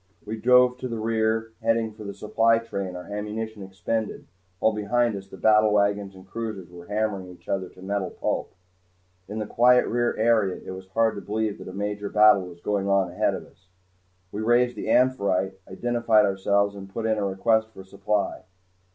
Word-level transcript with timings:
We 0.25 0.35
drove 0.35 0.79
to 0.79 0.87
the 0.87 0.97
rear, 0.97 1.51
heading 1.61 1.93
for 1.93 2.03
the 2.05 2.15
supply 2.15 2.57
train, 2.57 2.95
our 2.95 3.03
ammunition 3.03 3.61
expended, 3.61 4.25
while 4.57 4.73
behind 4.73 5.15
us 5.15 5.27
the 5.27 5.37
battlewagons 5.37 6.15
and 6.15 6.25
cruisers 6.27 6.71
were 6.71 6.87
hammering 6.87 7.27
each 7.27 7.47
other 7.47 7.69
to 7.69 7.83
metal 7.83 8.09
pulp. 8.09 8.55
In 9.27 9.37
the 9.37 9.45
quiet 9.45 9.85
of 9.85 9.91
the 9.91 9.97
rear 9.97 10.17
area 10.17 10.59
it 10.65 10.71
was 10.71 10.87
hardly 10.87 11.21
believable 11.21 11.65
that 11.65 11.71
a 11.71 11.75
major 11.77 12.09
battle 12.09 12.47
was 12.47 12.61
going 12.61 12.89
on 12.89 13.11
ahead 13.11 13.35
of 13.35 13.45
us. 13.45 13.67
We 14.31 14.41
raised 14.41 14.75
the 14.75 14.89
"Amphitrite," 14.89 15.59
identified 15.69 16.25
ourselves, 16.25 16.73
and 16.75 16.89
put 16.91 17.05
in 17.05 17.19
a 17.19 17.23
request 17.23 17.69
for 17.69 17.83
supply. 17.83 18.41